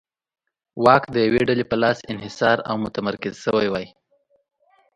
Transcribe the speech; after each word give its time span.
واک 0.83 1.03
د 1.15 1.17
یوې 1.27 1.41
ډلې 1.49 1.65
په 1.69 1.75
لاس 1.81 1.97
انحصار 2.11 2.57
او 2.69 2.75
متمرکز 2.83 3.33
شوی 3.45 3.67
وای. 3.69 3.87